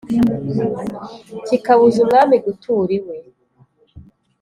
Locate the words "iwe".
2.97-3.15